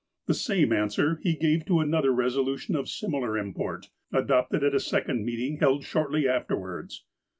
[0.25, 4.79] The same answer he gave to another resolution of sim ilar import, adopted at a
[4.79, 7.03] second meeting held shortly af terwards.